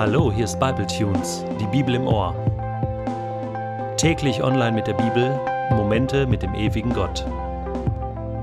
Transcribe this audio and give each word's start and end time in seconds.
Hallo, 0.00 0.32
hier 0.32 0.46
ist 0.46 0.58
Bible 0.58 0.86
Tunes, 0.86 1.44
die 1.60 1.66
Bibel 1.66 1.94
im 1.94 2.06
Ohr. 2.06 2.34
Täglich 3.98 4.42
online 4.42 4.72
mit 4.72 4.86
der 4.86 4.94
Bibel, 4.94 5.38
Momente 5.72 6.26
mit 6.26 6.40
dem 6.40 6.54
ewigen 6.54 6.94
Gott. 6.94 7.26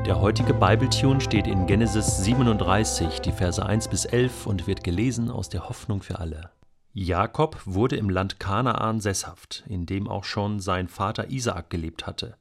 Der 0.06 0.22
heutige 0.22 0.54
Bible 0.54 0.88
Tune 0.88 1.20
steht 1.20 1.48
in 1.48 1.66
Genesis 1.66 2.18
37, 2.18 3.22
die 3.22 3.32
Verse 3.32 3.66
1 3.66 3.88
bis 3.88 4.06
11 4.06 4.46
und 4.46 4.68
wird 4.68 4.84
gelesen 4.84 5.32
aus 5.32 5.50
der 5.50 5.68
Hoffnung 5.68 6.04
für 6.04 6.20
alle. 6.20 6.52
Jakob 6.94 7.60
wurde 7.66 7.96
im 7.96 8.12
Land 8.12 8.40
Kanaan 8.40 9.00
sesshaft, 9.00 9.64
in 9.68 9.88
dem 9.88 10.08
auch 10.08 10.26
schon 10.26 10.60
sein 10.60 10.88
Vater 10.88 11.32
Isaak 11.32 11.72
gelebt 11.72 12.06
hatte. 12.06 12.36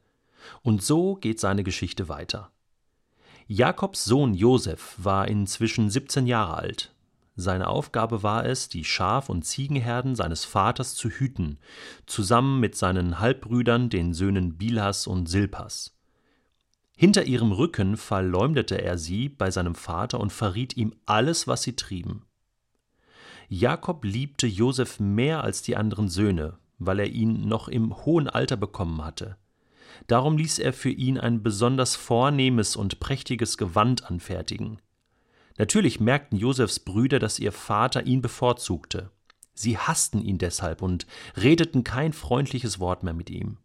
Und 0.61 0.83
so 0.83 1.15
geht 1.15 1.39
seine 1.39 1.63
Geschichte 1.63 2.07
weiter. 2.07 2.51
Jakobs 3.47 4.05
Sohn 4.05 4.35
Josef 4.35 4.93
war 4.99 5.27
inzwischen 5.27 5.89
17 5.89 6.27
Jahre 6.27 6.57
alt. 6.57 6.93
Seine 7.39 7.67
Aufgabe 7.67 8.23
war 8.23 8.47
es, 8.47 8.67
die 8.67 8.83
Schaf- 8.83 9.29
und 9.29 9.43
Ziegenherden 9.43 10.15
seines 10.15 10.43
Vaters 10.43 10.95
zu 10.95 11.09
hüten, 11.09 11.59
zusammen 12.07 12.59
mit 12.59 12.75
seinen 12.75 13.19
Halbbrüdern, 13.19 13.91
den 13.91 14.15
Söhnen 14.15 14.57
Bilhas 14.57 15.05
und 15.05 15.29
Silpas. 15.29 15.95
Hinter 16.97 17.25
ihrem 17.25 17.51
Rücken 17.51 17.95
verleumdete 17.95 18.81
er 18.81 18.97
sie 18.97 19.29
bei 19.29 19.51
seinem 19.51 19.75
Vater 19.75 20.19
und 20.19 20.33
verriet 20.33 20.75
ihm 20.77 20.95
alles, 21.05 21.47
was 21.47 21.61
sie 21.61 21.75
trieben. 21.75 22.25
Jakob 23.49 24.03
liebte 24.03 24.47
Josef 24.47 24.99
mehr 24.99 25.43
als 25.43 25.61
die 25.61 25.77
anderen 25.77 26.09
Söhne, 26.09 26.57
weil 26.79 26.97
er 26.99 27.07
ihn 27.07 27.47
noch 27.47 27.67
im 27.67 27.95
hohen 28.03 28.27
Alter 28.27 28.57
bekommen 28.57 29.05
hatte. 29.05 29.37
Darum 30.07 30.37
ließ 30.37 30.57
er 30.57 30.73
für 30.73 30.89
ihn 30.89 31.19
ein 31.19 31.43
besonders 31.43 31.95
vornehmes 31.95 32.75
und 32.75 32.99
prächtiges 32.99 33.59
Gewand 33.59 34.09
anfertigen. 34.09 34.79
Natürlich 35.57 35.99
merkten 35.99 36.37
Josefs 36.37 36.79
Brüder, 36.79 37.19
dass 37.19 37.39
ihr 37.39 37.51
Vater 37.51 38.05
ihn 38.05 38.21
bevorzugte. 38.21 39.11
Sie 39.53 39.77
hassten 39.77 40.21
ihn 40.21 40.37
deshalb 40.37 40.81
und 40.81 41.07
redeten 41.35 41.83
kein 41.83 42.13
freundliches 42.13 42.79
Wort 42.79 43.03
mehr 43.03 43.13
mit 43.13 43.29
ihm. 43.29 43.57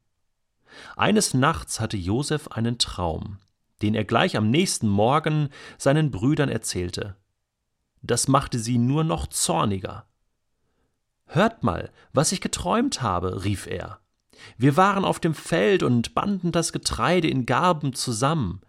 Eines 0.97 1.35
Nachts 1.35 1.81
hatte 1.81 1.99
Josef 1.99 2.49
einen 2.49 2.79
Traum, 2.79 3.39
den 3.83 3.95
er 3.95 4.05
gleich 4.05 4.37
am 4.37 4.49
nächsten 4.49 4.89
Morgen 4.89 5.51
seinen 5.77 6.11
Brüdern 6.11 6.49
erzählte. 6.49 7.17
Das 8.01 8.27
machte 8.27 8.59
sie 8.59 8.79
nur 8.79 9.05
noch 9.05 9.27
zorniger. 9.27 10.07
Hört 11.27 11.63
mal, 11.63 11.91
was 12.13 12.33
ich 12.33 12.41
geträumt 12.41 13.03
habe, 13.03 13.45
rief 13.45 13.67
er. 13.67 14.01
Wir 14.57 14.77
waren 14.77 15.05
auf 15.05 15.21
dem 15.21 15.35
Feld 15.35 15.83
und 15.83 16.15
banden 16.15 16.53
das 16.53 16.73
Getreide 16.73 17.29
in 17.29 17.47
Garben 17.47 17.93
zusammen. 17.93 18.63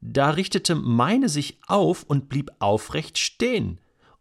Da 0.00 0.30
richtete 0.30 0.74
meine 0.74 1.28
sich 1.28 1.58
auf 1.66 2.04
und 2.04 2.28
blieb 2.28 2.50
aufrecht 2.58 3.18
stehen. 3.18 3.80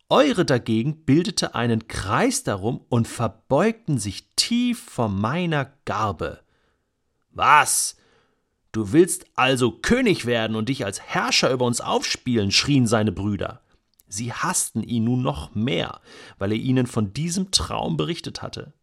Eure 0.09 0.45
dagegen 0.45 1.03
bildete 1.03 1.53
einen 1.53 1.87
Kreis 1.87 2.43
darum 2.43 2.81
und 2.89 3.07
verbeugten 3.07 3.97
sich 3.97 4.29
tief 4.35 4.81
vor 4.81 5.09
meiner 5.09 5.73
Garbe. 5.85 6.39
Was? 7.31 7.97
Du 8.71 8.93
willst 8.93 9.25
also 9.35 9.71
König 9.71 10.25
werden 10.25 10.55
und 10.55 10.69
dich 10.69 10.85
als 10.85 11.01
Herrscher 11.01 11.51
über 11.51 11.65
uns 11.65 11.81
aufspielen, 11.81 12.51
schrien 12.51 12.87
seine 12.87 13.11
Brüder. 13.11 13.61
Sie 14.07 14.31
hassten 14.31 14.83
ihn 14.83 15.03
nun 15.03 15.21
noch 15.21 15.53
mehr, 15.55 15.99
weil 16.37 16.51
er 16.51 16.57
ihnen 16.57 16.87
von 16.87 17.13
diesem 17.13 17.51
Traum 17.51 17.97
berichtet 17.97 18.41
hatte. 18.41 18.73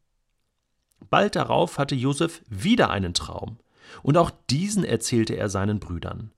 Bald 1.11 1.36
darauf 1.36 1.79
hatte 1.79 1.95
Josef 1.95 2.42
wieder 2.48 2.91
einen 2.91 3.14
Traum, 3.14 3.58
und 4.03 4.17
auch 4.17 4.31
diesen 4.51 4.84
erzählte 4.84 5.36
er 5.36 5.48
seinen 5.48 5.81
Brüdern. 5.81 6.33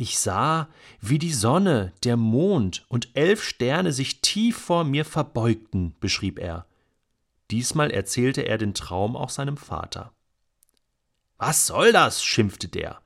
Ich 0.00 0.18
sah, 0.18 0.68
wie 1.02 1.18
die 1.18 1.34
Sonne, 1.34 1.92
der 2.04 2.16
Mond 2.16 2.86
und 2.88 3.10
elf 3.12 3.44
Sterne 3.44 3.92
sich 3.92 4.22
tief 4.22 4.56
vor 4.56 4.82
mir 4.82 5.04
verbeugten, 5.04 5.94
beschrieb 6.00 6.38
er. 6.38 6.64
Diesmal 7.50 7.90
erzählte 7.90 8.40
er 8.40 8.56
den 8.56 8.72
Traum 8.72 9.14
auch 9.14 9.28
seinem 9.28 9.58
Vater. 9.58 10.14
Was 11.36 11.66
soll 11.66 11.92
das? 11.92 12.24
schimpfte 12.24 12.66
der. 12.68 13.02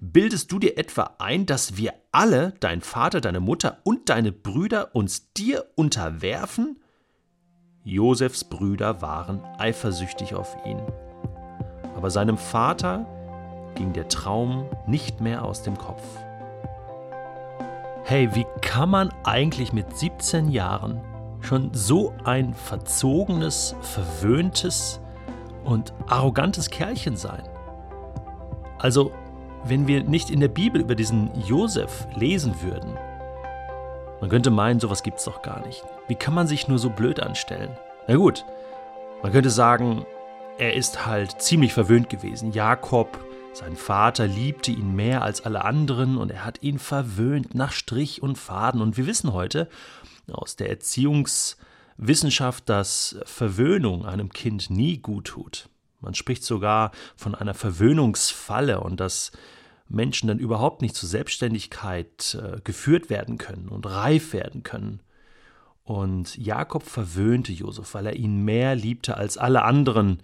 Bildest 0.00 0.52
du 0.52 0.60
dir 0.60 0.78
etwa 0.78 1.16
ein, 1.18 1.44
dass 1.44 1.76
wir 1.76 1.92
alle, 2.12 2.54
dein 2.60 2.82
Vater, 2.82 3.20
deine 3.20 3.40
Mutter 3.40 3.78
und 3.82 4.08
deine 4.08 4.30
Brüder, 4.30 4.94
uns 4.94 5.32
dir 5.32 5.64
unterwerfen? 5.74 6.80
Josefs 7.82 8.44
Brüder 8.44 9.02
waren 9.02 9.42
eifersüchtig 9.58 10.36
auf 10.36 10.56
ihn. 10.64 10.80
Aber 11.96 12.12
seinem 12.12 12.38
Vater 12.38 13.06
ging 13.74 13.92
der 13.92 14.08
Traum 14.08 14.66
nicht 14.86 15.20
mehr 15.20 15.44
aus 15.44 15.64
dem 15.64 15.76
Kopf. 15.76 16.04
Hey, 18.08 18.34
wie 18.34 18.46
kann 18.62 18.88
man 18.88 19.12
eigentlich 19.24 19.74
mit 19.74 19.94
17 19.94 20.48
Jahren 20.48 20.98
schon 21.42 21.68
so 21.74 22.14
ein 22.24 22.54
verzogenes, 22.54 23.76
verwöhntes 23.82 24.98
und 25.66 25.92
arrogantes 26.06 26.70
Kerlchen 26.70 27.18
sein? 27.18 27.46
Also, 28.78 29.12
wenn 29.64 29.86
wir 29.86 30.04
nicht 30.04 30.30
in 30.30 30.40
der 30.40 30.48
Bibel 30.48 30.80
über 30.80 30.94
diesen 30.94 31.38
Josef 31.42 32.08
lesen 32.16 32.54
würden, 32.62 32.96
man 34.22 34.30
könnte 34.30 34.50
meinen, 34.50 34.80
sowas 34.80 35.02
gibt's 35.02 35.24
doch 35.24 35.42
gar 35.42 35.60
nicht. 35.66 35.84
Wie 36.06 36.14
kann 36.14 36.32
man 36.32 36.46
sich 36.46 36.66
nur 36.66 36.78
so 36.78 36.88
blöd 36.88 37.20
anstellen? 37.20 37.76
Na 38.06 38.16
gut, 38.16 38.46
man 39.22 39.32
könnte 39.32 39.50
sagen, 39.50 40.06
er 40.56 40.72
ist 40.72 41.04
halt 41.04 41.42
ziemlich 41.42 41.74
verwöhnt 41.74 42.08
gewesen. 42.08 42.52
Jakob 42.52 43.22
sein 43.58 43.76
Vater 43.76 44.28
liebte 44.28 44.70
ihn 44.70 44.94
mehr 44.94 45.22
als 45.22 45.40
alle 45.40 45.64
anderen 45.64 46.16
und 46.16 46.30
er 46.30 46.44
hat 46.44 46.62
ihn 46.62 46.78
verwöhnt 46.78 47.56
nach 47.56 47.72
Strich 47.72 48.22
und 48.22 48.38
Faden. 48.38 48.80
Und 48.80 48.96
wir 48.96 49.06
wissen 49.06 49.32
heute 49.32 49.68
aus 50.30 50.54
der 50.54 50.70
Erziehungswissenschaft, 50.70 52.68
dass 52.68 53.18
Verwöhnung 53.24 54.06
einem 54.06 54.30
Kind 54.30 54.70
nie 54.70 54.98
gut 54.98 55.26
tut. 55.26 55.68
Man 56.00 56.14
spricht 56.14 56.44
sogar 56.44 56.92
von 57.16 57.34
einer 57.34 57.54
Verwöhnungsfalle 57.54 58.80
und 58.80 59.00
dass 59.00 59.32
Menschen 59.88 60.28
dann 60.28 60.38
überhaupt 60.38 60.80
nicht 60.80 60.94
zur 60.94 61.08
Selbstständigkeit 61.08 62.38
äh, 62.40 62.60
geführt 62.62 63.10
werden 63.10 63.38
können 63.38 63.68
und 63.68 63.86
reif 63.86 64.32
werden 64.32 64.62
können. 64.62 65.00
Und 65.82 66.36
Jakob 66.36 66.84
verwöhnte 66.84 67.50
Josef, 67.52 67.94
weil 67.94 68.06
er 68.06 68.14
ihn 68.14 68.44
mehr 68.44 68.76
liebte 68.76 69.16
als 69.16 69.36
alle 69.36 69.64
anderen 69.64 70.22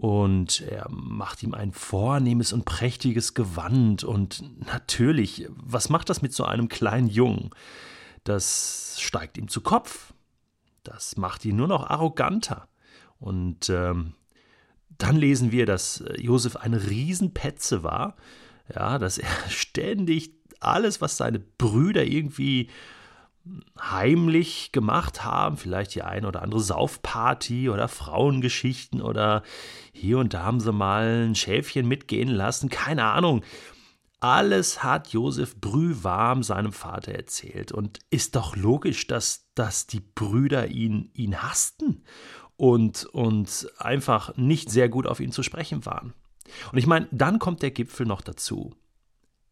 und 0.00 0.62
er 0.62 0.86
macht 0.88 1.42
ihm 1.42 1.52
ein 1.52 1.72
vornehmes 1.72 2.54
und 2.54 2.64
prächtiges 2.64 3.34
Gewand. 3.34 4.02
Und 4.02 4.42
natürlich, 4.66 5.46
was 5.50 5.90
macht 5.90 6.08
das 6.08 6.22
mit 6.22 6.32
so 6.32 6.44
einem 6.44 6.70
kleinen 6.70 7.06
Jungen? 7.06 7.50
Das 8.24 8.96
steigt 8.98 9.36
ihm 9.36 9.48
zu 9.48 9.60
Kopf. 9.60 10.14
Das 10.84 11.18
macht 11.18 11.44
ihn 11.44 11.56
nur 11.56 11.68
noch 11.68 11.90
arroganter. 11.90 12.66
Und 13.18 13.68
ähm, 13.68 14.14
dann 14.88 15.16
lesen 15.16 15.52
wir, 15.52 15.66
dass 15.66 16.02
Josef 16.16 16.56
eine 16.56 16.88
Riesenpetze 16.88 17.82
war. 17.82 18.16
Ja, 18.74 18.98
dass 18.98 19.18
er 19.18 19.28
ständig 19.50 20.30
alles, 20.60 21.02
was 21.02 21.18
seine 21.18 21.40
Brüder 21.40 22.04
irgendwie 22.04 22.70
heimlich 23.80 24.72
gemacht 24.72 25.24
haben, 25.24 25.56
vielleicht 25.56 25.94
die 25.94 26.02
eine 26.02 26.28
oder 26.28 26.42
andere 26.42 26.60
Saufparty 26.60 27.70
oder 27.70 27.88
Frauengeschichten 27.88 29.00
oder 29.00 29.42
hier 29.92 30.18
und 30.18 30.34
da 30.34 30.42
haben 30.42 30.60
sie 30.60 30.72
mal 30.72 31.26
ein 31.26 31.34
Schäfchen 31.34 31.88
mitgehen 31.88 32.28
lassen, 32.28 32.68
keine 32.68 33.04
Ahnung. 33.04 33.42
Alles 34.20 34.82
hat 34.82 35.08
Josef 35.08 35.56
brühwarm 35.56 36.42
seinem 36.42 36.72
Vater 36.72 37.12
erzählt 37.12 37.72
und 37.72 38.00
ist 38.10 38.36
doch 38.36 38.54
logisch, 38.54 39.06
dass, 39.06 39.50
dass 39.54 39.86
die 39.86 40.00
Brüder 40.00 40.68
ihn, 40.68 41.10
ihn 41.14 41.42
hassten 41.42 42.04
und, 42.56 43.06
und 43.06 43.70
einfach 43.78 44.36
nicht 44.36 44.70
sehr 44.70 44.90
gut 44.90 45.06
auf 45.06 45.20
ihn 45.20 45.32
zu 45.32 45.42
sprechen 45.42 45.86
waren. 45.86 46.12
Und 46.70 46.78
ich 46.78 46.86
meine, 46.86 47.08
dann 47.12 47.38
kommt 47.38 47.62
der 47.62 47.70
Gipfel 47.70 48.04
noch 48.04 48.20
dazu. 48.20 48.74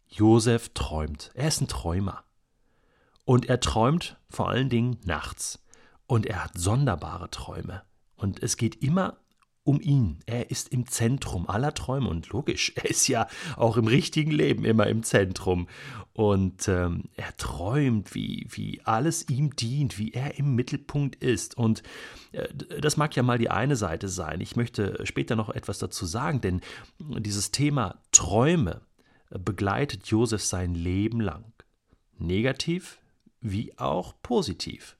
Josef 0.07 0.71
träumt. 0.75 1.31
Er 1.35 1.49
ist 1.49 1.63
ein 1.63 1.69
Träumer. 1.69 2.25
Und 3.29 3.51
er 3.51 3.61
träumt 3.61 4.17
vor 4.31 4.49
allen 4.49 4.71
Dingen 4.71 4.97
nachts. 5.05 5.63
Und 6.07 6.25
er 6.25 6.45
hat 6.45 6.57
sonderbare 6.57 7.29
Träume. 7.29 7.83
Und 8.17 8.43
es 8.43 8.57
geht 8.57 8.83
immer 8.83 9.19
um 9.65 9.83
ihn. 9.83 10.21
Er 10.25 10.51
ist 10.51 10.73
im 10.73 10.87
Zentrum 10.87 11.47
aller 11.47 11.75
Träume. 11.75 12.09
Und 12.09 12.31
logisch, 12.31 12.73
er 12.77 12.89
ist 12.89 13.07
ja 13.07 13.27
auch 13.57 13.77
im 13.77 13.87
richtigen 13.87 14.31
Leben 14.31 14.65
immer 14.65 14.87
im 14.87 15.03
Zentrum. 15.03 15.69
Und 16.15 16.69
ähm, 16.69 17.11
er 17.17 17.37
träumt, 17.37 18.15
wie, 18.15 18.47
wie 18.49 18.81
alles 18.85 19.29
ihm 19.29 19.55
dient, 19.55 19.99
wie 19.99 20.13
er 20.13 20.39
im 20.39 20.55
Mittelpunkt 20.55 21.17
ist. 21.17 21.55
Und 21.55 21.83
äh, 22.33 22.49
das 22.81 22.97
mag 22.97 23.15
ja 23.15 23.23
mal 23.23 23.37
die 23.37 23.51
eine 23.51 23.77
Seite 23.77 24.09
sein. 24.09 24.41
Ich 24.41 24.57
möchte 24.57 25.05
später 25.05 25.37
noch 25.37 25.51
etwas 25.51 25.79
dazu 25.79 26.07
sagen, 26.07 26.41
denn 26.41 26.63
dieses 26.99 27.51
Thema 27.51 28.01
Träume 28.11 28.81
begleitet 29.29 30.07
Josef 30.07 30.43
sein 30.43 30.75
Leben 30.75 31.21
lang. 31.21 31.53
Negativ 32.17 32.99
wie 33.41 33.77
auch 33.79 34.15
positiv. 34.23 34.97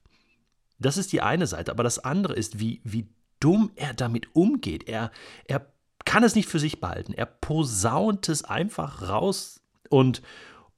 Das 0.79 0.97
ist 0.97 1.11
die 1.11 1.21
eine 1.21 1.47
Seite, 1.47 1.71
aber 1.71 1.83
das 1.83 1.99
andere 1.99 2.33
ist, 2.33 2.59
wie, 2.59 2.81
wie 2.83 3.09
dumm 3.39 3.71
er 3.75 3.93
damit 3.93 4.33
umgeht. 4.35 4.87
Er, 4.87 5.11
er 5.45 5.71
kann 6.05 6.23
es 6.23 6.35
nicht 6.35 6.47
für 6.47 6.59
sich 6.59 6.79
behalten. 6.79 7.13
Er 7.13 7.25
posaunt 7.25 8.29
es 8.29 8.43
einfach 8.43 9.07
raus 9.07 9.61
und, 9.89 10.21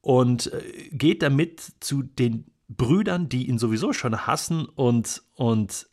und 0.01 0.51
äh, 0.51 0.89
geht 0.91 1.21
damit 1.21 1.61
zu 1.79 2.03
den 2.03 2.51
Brüdern, 2.67 3.29
die 3.29 3.47
ihn 3.47 3.59
sowieso 3.59 3.93
schon 3.93 4.25
hassen 4.25 4.65
und, 4.65 5.21
und 5.35 5.87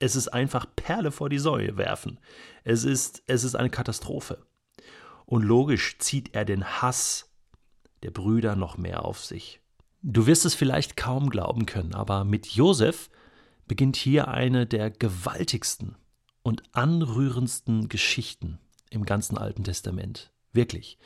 es 0.00 0.16
ist 0.16 0.28
einfach 0.28 0.66
Perle 0.76 1.12
vor 1.12 1.28
die 1.28 1.38
Säue 1.38 1.76
werfen. 1.76 2.18
Es 2.64 2.84
ist, 2.84 3.22
es 3.26 3.44
ist 3.44 3.54
eine 3.54 3.70
Katastrophe. 3.70 4.44
Und 5.26 5.42
logisch 5.42 5.98
zieht 5.98 6.34
er 6.34 6.44
den 6.44 6.64
Hass 6.64 7.30
der 8.02 8.10
Brüder 8.10 8.56
noch 8.56 8.78
mehr 8.78 9.04
auf 9.04 9.24
sich. 9.24 9.59
Du 10.02 10.26
wirst 10.26 10.46
es 10.46 10.54
vielleicht 10.54 10.96
kaum 10.96 11.28
glauben 11.28 11.66
können, 11.66 11.94
aber 11.94 12.24
mit 12.24 12.46
Josef 12.46 13.10
beginnt 13.66 13.96
hier 13.96 14.28
eine 14.28 14.66
der 14.66 14.90
gewaltigsten 14.90 15.96
und 16.42 16.62
anrührendsten 16.72 17.88
Geschichten 17.88 18.58
im 18.90 19.04
ganzen 19.04 19.36
Alten 19.36 19.62
Testament. 19.62 20.32
Wirklich. 20.52 20.98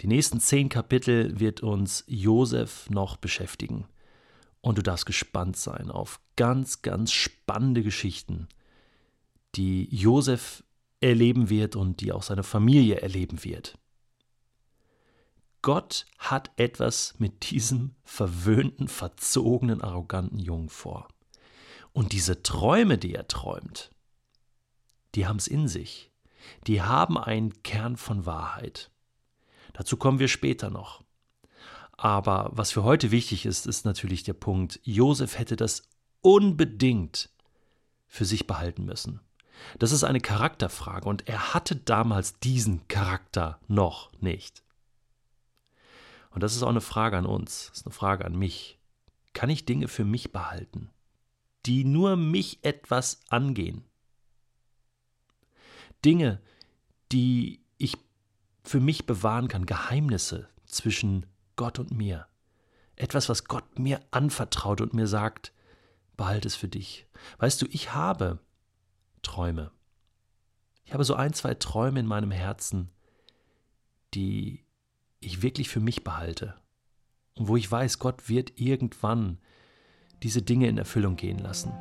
Die 0.00 0.06
nächsten 0.06 0.40
zehn 0.40 0.68
Kapitel 0.68 1.38
wird 1.38 1.62
uns 1.62 2.04
Josef 2.06 2.88
noch 2.90 3.16
beschäftigen. 3.16 3.86
Und 4.60 4.78
du 4.78 4.82
darfst 4.82 5.06
gespannt 5.06 5.56
sein 5.56 5.90
auf 5.90 6.20
ganz, 6.36 6.82
ganz 6.82 7.12
spannende 7.12 7.82
Geschichten, 7.82 8.48
die 9.54 9.94
Josef 9.94 10.64
erleben 11.00 11.48
wird 11.48 11.76
und 11.76 12.00
die 12.00 12.12
auch 12.12 12.22
seine 12.22 12.42
Familie 12.42 12.96
erleben 13.00 13.44
wird. 13.44 13.78
Gott 15.62 16.06
hat 16.18 16.50
etwas 16.56 17.14
mit 17.18 17.50
diesem 17.50 17.94
verwöhnten, 18.04 18.88
verzogenen, 18.88 19.82
arroganten 19.82 20.38
Jungen 20.38 20.68
vor. 20.68 21.08
Und 21.92 22.12
diese 22.12 22.42
Träume, 22.42 22.98
die 22.98 23.14
er 23.14 23.26
träumt, 23.28 23.90
die 25.14 25.26
haben 25.26 25.38
es 25.38 25.48
in 25.48 25.68
sich. 25.68 26.12
Die 26.66 26.82
haben 26.82 27.18
einen 27.18 27.62
Kern 27.62 27.96
von 27.96 28.24
Wahrheit. 28.24 28.90
Dazu 29.72 29.96
kommen 29.96 30.18
wir 30.18 30.28
später 30.28 30.70
noch. 30.70 31.02
Aber 31.92 32.50
was 32.52 32.70
für 32.70 32.84
heute 32.84 33.10
wichtig 33.10 33.44
ist, 33.44 33.66
ist 33.66 33.84
natürlich 33.84 34.22
der 34.22 34.34
Punkt, 34.34 34.78
Josef 34.84 35.36
hätte 35.38 35.56
das 35.56 35.88
unbedingt 36.20 37.30
für 38.06 38.24
sich 38.24 38.46
behalten 38.46 38.84
müssen. 38.84 39.20
Das 39.78 39.90
ist 39.90 40.04
eine 40.04 40.20
Charakterfrage 40.20 41.08
und 41.08 41.28
er 41.28 41.52
hatte 41.54 41.74
damals 41.74 42.38
diesen 42.38 42.86
Charakter 42.86 43.58
noch 43.66 44.12
nicht. 44.20 44.62
Und 46.38 46.42
das 46.42 46.54
ist 46.54 46.62
auch 46.62 46.68
eine 46.68 46.80
Frage 46.80 47.18
an 47.18 47.26
uns, 47.26 47.66
das 47.70 47.78
ist 47.78 47.86
eine 47.86 47.92
Frage 47.92 48.24
an 48.24 48.38
mich. 48.38 48.78
Kann 49.32 49.50
ich 49.50 49.64
Dinge 49.64 49.88
für 49.88 50.04
mich 50.04 50.30
behalten, 50.30 50.88
die 51.66 51.82
nur 51.82 52.14
mich 52.14 52.60
etwas 52.62 53.22
angehen? 53.28 53.82
Dinge, 56.04 56.40
die 57.10 57.60
ich 57.76 57.98
für 58.62 58.78
mich 58.78 59.04
bewahren 59.04 59.48
kann, 59.48 59.66
Geheimnisse 59.66 60.48
zwischen 60.64 61.26
Gott 61.56 61.80
und 61.80 61.90
mir. 61.90 62.28
Etwas, 62.94 63.28
was 63.28 63.46
Gott 63.46 63.76
mir 63.76 63.98
anvertraut 64.12 64.80
und 64.80 64.94
mir 64.94 65.08
sagt, 65.08 65.52
behalte 66.16 66.46
es 66.46 66.54
für 66.54 66.68
dich. 66.68 67.08
Weißt 67.38 67.60
du, 67.60 67.66
ich 67.68 67.94
habe 67.94 68.38
Träume. 69.22 69.72
Ich 70.84 70.94
habe 70.94 71.02
so 71.02 71.14
ein, 71.14 71.32
zwei 71.32 71.54
Träume 71.54 71.98
in 71.98 72.06
meinem 72.06 72.30
Herzen, 72.30 72.92
die 74.14 74.67
ich 75.20 75.42
wirklich 75.42 75.68
für 75.68 75.80
mich 75.80 76.04
behalte. 76.04 76.54
Und 77.34 77.48
wo 77.48 77.56
ich 77.56 77.70
weiß, 77.70 77.98
Gott 77.98 78.28
wird 78.28 78.58
irgendwann 78.58 79.38
diese 80.22 80.42
Dinge 80.42 80.66
in 80.66 80.78
Erfüllung 80.78 81.16
gehen 81.16 81.38
lassen. 81.38 81.72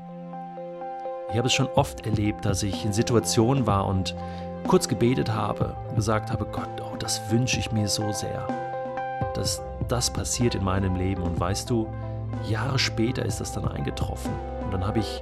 Ich 1.29 1.37
habe 1.37 1.47
es 1.47 1.53
schon 1.53 1.67
oft 1.67 2.05
erlebt, 2.05 2.45
dass 2.45 2.63
ich 2.63 2.85
in 2.85 2.93
Situationen 2.93 3.67
war 3.67 3.87
und 3.87 4.15
kurz 4.67 4.87
gebetet 4.87 5.31
habe, 5.31 5.75
gesagt 5.95 6.31
habe, 6.31 6.45
Gott, 6.45 6.69
oh, 6.81 6.95
das 6.97 7.31
wünsche 7.31 7.59
ich 7.59 7.71
mir 7.71 7.87
so 7.87 8.11
sehr, 8.11 8.47
dass 9.33 9.61
das 9.87 10.11
passiert 10.11 10.55
in 10.55 10.63
meinem 10.63 10.95
Leben. 10.95 11.23
Und 11.23 11.39
weißt 11.39 11.69
du, 11.69 11.87
Jahre 12.47 12.79
später 12.79 13.25
ist 13.25 13.41
das 13.41 13.51
dann 13.51 13.67
eingetroffen. 13.67 14.31
Und 14.63 14.71
dann 14.71 14.85
habe 14.85 14.99
ich 14.99 15.21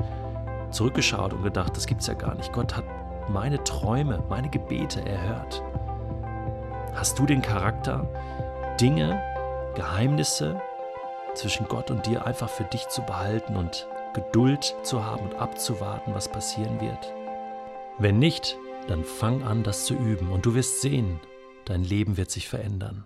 zurückgeschaut 0.72 1.34
und 1.34 1.44
gedacht, 1.44 1.76
das 1.76 1.88
gibt 1.88 2.02
es 2.02 2.08
ja 2.08 2.14
gar 2.14 2.36
nicht. 2.36 2.52
Gott 2.52 2.76
hat 2.76 2.86
meine 3.30 3.64
Träume, 3.64 4.24
meine 4.30 4.50
Gebete 4.50 5.04
erhört. 5.08 5.64
Hast 6.96 7.20
du 7.20 7.26
den 7.26 7.42
Charakter, 7.42 8.08
Dinge, 8.80 9.22
Geheimnisse 9.76 10.62
zwischen 11.34 11.68
Gott 11.68 11.92
und 11.92 12.06
dir 12.06 12.26
einfach 12.26 12.50
für 12.50 12.64
dich 12.64 12.88
zu 12.88 13.02
behalten 13.02 13.58
und 13.58 13.86
Geduld 14.14 14.74
zu 14.84 15.06
haben 15.06 15.26
und 15.26 15.36
abzuwarten, 15.36 16.16
was 16.16 16.30
passieren 16.30 16.80
wird? 16.80 17.14
Wenn 17.98 18.18
nicht, 18.18 18.58
dann 18.88 19.04
fang 19.04 19.44
an, 19.44 19.64
das 19.64 19.84
zu 19.84 19.94
üben 19.94 20.32
und 20.32 20.46
du 20.46 20.56
wirst 20.56 20.80
sehen, 20.80 21.20
dein 21.66 21.84
Leben 21.84 22.16
wird 22.16 22.32
sich 22.32 22.48
verändern. 22.48 23.04